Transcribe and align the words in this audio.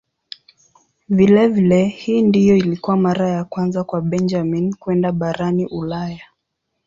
Vilevile 1.09 1.85
hii 1.85 2.21
ndiyo 2.21 2.55
ilikuwa 2.55 2.97
mara 2.97 3.29
ya 3.29 3.43
kwanza 3.45 3.83
kwa 3.83 4.01
Benjamin 4.01 4.73
kwenda 4.73 5.11
barani 5.11 5.65
Ulaya. 5.65 6.21